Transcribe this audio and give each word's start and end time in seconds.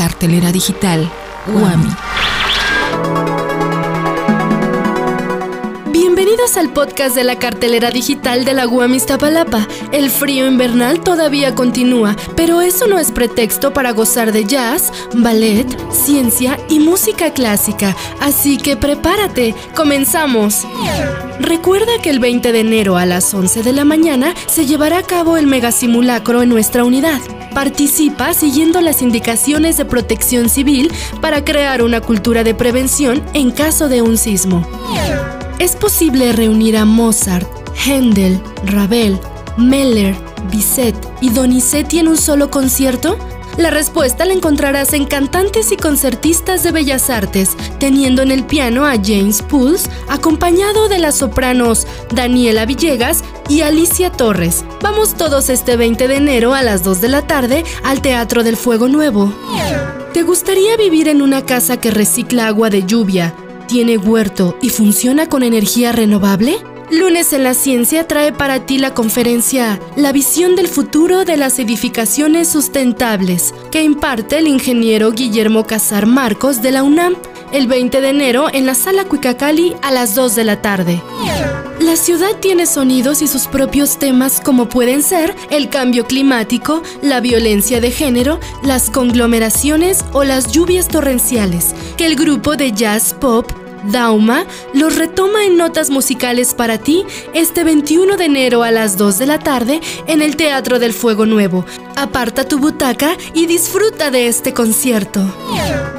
Cartelera 0.00 0.50
digital 0.50 1.12
Guami. 1.46 1.90
Bienvenidos 5.92 6.56
al 6.56 6.72
podcast 6.72 7.14
de 7.14 7.22
la 7.22 7.38
cartelera 7.38 7.90
digital 7.90 8.46
de 8.46 8.54
la 8.54 8.66
UAM 8.66 8.94
Iztapalapa. 8.94 9.68
El 9.92 10.08
frío 10.08 10.46
invernal 10.46 11.00
todavía 11.00 11.54
continúa, 11.54 12.16
pero 12.34 12.62
eso 12.62 12.86
no 12.86 12.98
es 12.98 13.12
pretexto 13.12 13.74
para 13.74 13.90
gozar 13.90 14.32
de 14.32 14.46
jazz, 14.46 14.90
ballet, 15.12 15.66
ciencia 15.92 16.58
y 16.70 16.78
música 16.78 17.34
clásica. 17.34 17.94
Así 18.22 18.56
que 18.56 18.78
prepárate, 18.78 19.54
comenzamos. 19.76 20.66
Recuerda 21.40 21.92
que 22.02 22.08
el 22.08 22.20
20 22.20 22.52
de 22.52 22.60
enero 22.60 22.96
a 22.96 23.04
las 23.04 23.34
11 23.34 23.62
de 23.62 23.74
la 23.74 23.84
mañana 23.84 24.32
se 24.46 24.64
llevará 24.64 24.96
a 24.96 25.02
cabo 25.02 25.36
el 25.36 25.46
megasimulacro 25.46 26.40
en 26.40 26.48
nuestra 26.48 26.84
unidad. 26.84 27.20
Participa 27.54 28.32
siguiendo 28.32 28.80
las 28.80 29.02
indicaciones 29.02 29.76
de 29.76 29.84
protección 29.84 30.48
civil 30.48 30.92
para 31.20 31.44
crear 31.44 31.82
una 31.82 32.00
cultura 32.00 32.44
de 32.44 32.54
prevención 32.54 33.22
en 33.34 33.50
caso 33.50 33.88
de 33.88 34.02
un 34.02 34.16
sismo. 34.16 34.66
¿Es 35.58 35.76
posible 35.76 36.32
reunir 36.32 36.76
a 36.76 36.84
Mozart, 36.84 37.46
Händel, 37.84 38.40
Ravel, 38.64 39.18
Meller, 39.58 40.16
Bizet 40.50 40.96
y 41.20 41.30
Donizetti 41.30 41.98
en 41.98 42.08
un 42.08 42.16
solo 42.16 42.50
concierto? 42.50 43.18
La 43.60 43.68
respuesta 43.68 44.24
la 44.24 44.32
encontrarás 44.32 44.94
en 44.94 45.04
cantantes 45.04 45.70
y 45.70 45.76
concertistas 45.76 46.62
de 46.62 46.72
bellas 46.72 47.10
artes, 47.10 47.58
teniendo 47.78 48.22
en 48.22 48.30
el 48.30 48.46
piano 48.46 48.86
a 48.86 48.92
James 48.92 49.42
Pulse, 49.42 49.90
acompañado 50.08 50.88
de 50.88 50.98
las 50.98 51.16
sopranos 51.16 51.86
Daniela 52.10 52.64
Villegas 52.64 53.22
y 53.50 53.60
Alicia 53.60 54.10
Torres. 54.10 54.64
Vamos 54.80 55.14
todos 55.14 55.50
este 55.50 55.76
20 55.76 56.08
de 56.08 56.16
enero 56.16 56.54
a 56.54 56.62
las 56.62 56.82
2 56.82 57.02
de 57.02 57.08
la 57.08 57.26
tarde 57.26 57.64
al 57.84 58.00
Teatro 58.00 58.44
del 58.44 58.56
Fuego 58.56 58.88
Nuevo. 58.88 59.30
¿Te 60.14 60.22
gustaría 60.22 60.78
vivir 60.78 61.08
en 61.08 61.20
una 61.20 61.44
casa 61.44 61.76
que 61.76 61.90
recicla 61.90 62.46
agua 62.46 62.70
de 62.70 62.86
lluvia, 62.86 63.34
tiene 63.68 63.98
huerto 63.98 64.56
y 64.62 64.70
funciona 64.70 65.28
con 65.28 65.42
energía 65.42 65.92
renovable? 65.92 66.56
Lunes 66.90 67.32
en 67.32 67.44
la 67.44 67.54
Ciencia 67.54 68.08
trae 68.08 68.32
para 68.32 68.66
ti 68.66 68.78
la 68.78 68.94
conferencia 68.94 69.78
La 69.94 70.10
visión 70.10 70.56
del 70.56 70.66
futuro 70.66 71.24
de 71.24 71.36
las 71.36 71.60
edificaciones 71.60 72.48
sustentables, 72.48 73.54
que 73.70 73.84
imparte 73.84 74.38
el 74.38 74.48
ingeniero 74.48 75.12
Guillermo 75.12 75.66
Casar 75.66 76.06
Marcos 76.06 76.62
de 76.62 76.72
la 76.72 76.82
UNAM 76.82 77.14
el 77.52 77.68
20 77.68 78.00
de 78.00 78.08
enero 78.08 78.48
en 78.52 78.66
la 78.66 78.74
sala 78.74 79.04
Cuicacali 79.04 79.76
a 79.82 79.92
las 79.92 80.16
2 80.16 80.34
de 80.34 80.44
la 80.44 80.62
tarde. 80.62 81.00
La 81.78 81.96
ciudad 81.96 82.36
tiene 82.40 82.66
sonidos 82.66 83.22
y 83.22 83.28
sus 83.28 83.46
propios 83.46 83.98
temas 83.98 84.40
como 84.40 84.68
pueden 84.68 85.02
ser 85.02 85.34
el 85.50 85.70
cambio 85.70 86.06
climático, 86.06 86.82
la 87.02 87.20
violencia 87.20 87.80
de 87.80 87.90
género, 87.90 88.38
las 88.62 88.90
conglomeraciones 88.90 90.04
o 90.12 90.24
las 90.24 90.52
lluvias 90.52 90.88
torrenciales, 90.88 91.74
que 91.96 92.06
el 92.06 92.16
grupo 92.16 92.56
de 92.56 92.72
jazz 92.72 93.14
pop 93.14 93.50
Dauma 93.84 94.44
los 94.74 94.96
retoma 94.96 95.44
en 95.44 95.56
notas 95.56 95.90
musicales 95.90 96.54
para 96.54 96.78
ti 96.78 97.04
este 97.34 97.64
21 97.64 98.16
de 98.16 98.24
enero 98.24 98.62
a 98.62 98.70
las 98.70 98.96
2 98.96 99.18
de 99.18 99.26
la 99.26 99.38
tarde 99.38 99.80
en 100.06 100.22
el 100.22 100.36
Teatro 100.36 100.78
del 100.78 100.92
Fuego 100.92 101.26
Nuevo. 101.26 101.64
Aparta 101.96 102.46
tu 102.46 102.58
butaca 102.58 103.16
y 103.34 103.46
disfruta 103.46 104.10
de 104.10 104.28
este 104.28 104.52
concierto. 104.54 105.20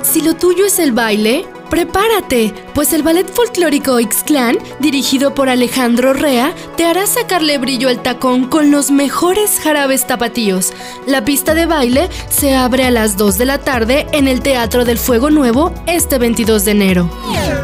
Si 0.03 0.21
lo 0.21 0.35
tuyo 0.35 0.65
es 0.65 0.79
el 0.79 0.91
baile, 0.91 1.45
Prepárate, 1.71 2.53
pues 2.73 2.93
el 2.93 3.03
ballet 3.03 3.29
folclórico 3.31 3.99
X-Clan, 3.99 4.57
dirigido 4.79 5.33
por 5.33 5.49
Alejandro 5.49 6.13
Rea, 6.13 6.53
te 6.77 6.85
hará 6.85 7.05
sacarle 7.07 7.57
brillo 7.57 7.89
al 7.89 8.01
tacón 8.01 8.47
con 8.47 8.71
los 8.71 8.91
mejores 8.91 9.59
jarabes 9.59 10.07
tapatíos. 10.07 10.73
La 11.05 11.25
pista 11.25 11.53
de 11.53 11.65
baile 11.65 12.09
se 12.29 12.55
abre 12.55 12.85
a 12.85 12.91
las 12.91 13.17
2 13.17 13.37
de 13.37 13.45
la 13.45 13.57
tarde 13.57 14.07
en 14.11 14.27
el 14.27 14.41
Teatro 14.41 14.85
del 14.85 14.97
Fuego 14.97 15.29
Nuevo 15.29 15.73
este 15.87 16.17
22 16.17 16.65
de 16.65 16.71
enero. 16.71 17.09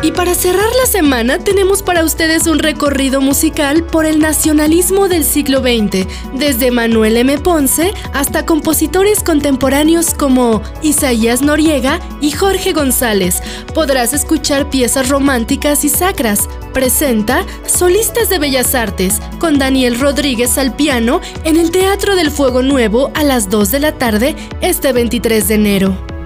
Y 0.03 0.11
para 0.11 0.36
cerrar 0.36 0.69
la 0.80 0.86
semana 0.86 1.39
tenemos 1.39 1.81
para 1.81 2.03
ustedes 2.03 2.45
un 2.47 2.59
recorrido 2.59 3.21
musical 3.21 3.83
por 3.83 4.05
el 4.05 4.20
nacionalismo 4.20 5.08
del 5.08 5.23
siglo 5.23 5.60
XX, 5.60 6.08
desde 6.33 6.71
Manuel 6.71 7.17
M. 7.17 7.37
Ponce 7.39 7.93
hasta 8.14 8.45
compositores 8.45 9.23
contemporáneos 9.23 10.14
como 10.14 10.61
Isaías 10.81 11.42
Noriega 11.42 11.99
y 12.21 12.31
Jorge 12.31 12.73
González. 12.73 13.42
Podrás 13.73 14.14
escuchar 14.14 14.70
piezas 14.70 14.96
románticas 15.03 15.83
y 15.83 15.89
sacras. 15.89 16.49
Presenta 16.73 17.45
Solistas 17.65 18.30
de 18.30 18.39
Bellas 18.39 18.75
Artes 18.75 19.21
con 19.39 19.59
Daniel 19.59 19.99
Rodríguez 19.99 20.58
al 20.58 20.75
piano 20.75 21.21
en 21.43 21.58
el 21.58 21.71
Teatro 21.71 22.15
del 22.15 22.31
Fuego 22.31 22.63
Nuevo 22.63 23.11
a 23.13 23.23
las 23.23 23.49
2 23.49 23.71
de 23.71 23.80
la 23.80 23.91
tarde 23.93 24.36
este 24.61 24.93
23 24.93 25.47
de 25.47 25.55
enero. 25.55 26.17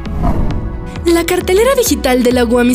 La 1.05 1.25
cartelera 1.25 1.73
digital 1.75 2.21
de 2.21 2.31
la 2.31 2.45
UAM 2.45 2.73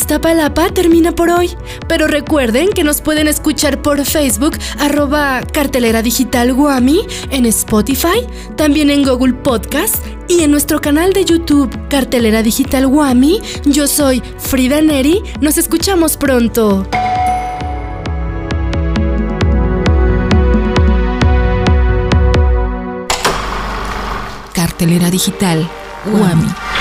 termina 0.75 1.13
por 1.13 1.31
hoy, 1.31 1.51
pero 1.89 2.09
recuerden 2.09 2.71
que 2.71 2.83
nos 2.83 3.01
pueden 3.01 3.29
escuchar 3.29 3.81
por 3.83 4.05
Facebook 4.05 4.59
arroba 4.79 5.43
cartelera 5.53 6.03
digital 6.03 6.53
Guami, 6.53 7.07
en 7.31 7.47
Spotify, 7.47 8.27
también 8.57 8.91
en 8.91 9.05
Google 9.05 9.35
Podcast 9.35 10.05
y 10.29 10.43
en 10.43 10.51
nuestro 10.51 10.81
canal 10.81 11.13
de 11.13 11.25
YouTube 11.25 11.71
Cartelera 11.89 12.43
Digital 12.43 12.89
Guami. 12.89 13.41
Yo 13.65 13.87
soy 13.87 14.23
Frida 14.39 14.81
Neri, 14.81 15.23
nos 15.41 15.57
escuchamos 15.57 16.17
pronto. 16.17 16.87
Cartelera 24.53 25.11
Digital 25.11 25.69
Guami. 26.05 26.76